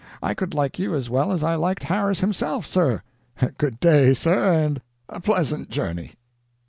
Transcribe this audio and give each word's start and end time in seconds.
I 0.23 0.33
could 0.33 0.55
like 0.55 0.79
you 0.79 0.95
as 0.95 1.11
well 1.11 1.31
as 1.31 1.43
I 1.43 1.53
liked 1.53 1.83
Harris 1.83 2.21
himself, 2.21 2.65
sir. 2.65 3.03
Good 3.59 3.79
day, 3.79 4.15
sir, 4.15 4.51
and 4.51 4.81
a 5.07 5.19
pleasant 5.21 5.69
journey." 5.69 6.13